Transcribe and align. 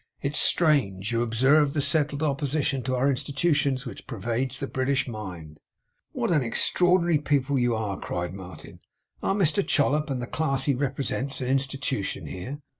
'It's 0.19 0.39
strange! 0.39 1.11
You 1.11 1.21
observe 1.21 1.75
the 1.75 1.79
settled 1.83 2.23
opposition 2.23 2.81
to 2.81 2.95
our 2.95 3.07
Institutions 3.07 3.85
which 3.85 4.07
pervades 4.07 4.59
the 4.59 4.65
British 4.65 5.07
mind!' 5.07 5.59
'What 6.11 6.31
an 6.31 6.41
extraordinary 6.41 7.19
people 7.19 7.59
you 7.59 7.75
are!' 7.75 7.99
cried 7.99 8.33
Martin. 8.33 8.79
'Are 9.21 9.35
Mr 9.35 9.63
Chollop 9.63 10.09
and 10.09 10.19
the 10.19 10.25
class 10.25 10.63
he 10.63 10.73
represents, 10.73 11.39
an 11.39 11.49
Institution 11.49 12.25
here? 12.25 12.61